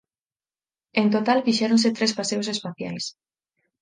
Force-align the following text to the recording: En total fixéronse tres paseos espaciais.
En 1.01 1.07
total 1.15 1.39
fixéronse 1.47 1.95
tres 1.97 2.11
paseos 2.19 2.47
espaciais. 2.55 3.05